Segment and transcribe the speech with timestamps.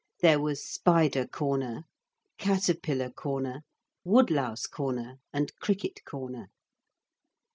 [0.21, 1.83] There was Spider corner,
[2.39, 3.61] Caterpillar corner,
[4.03, 6.47] Wood louse corner, and Cricket corner.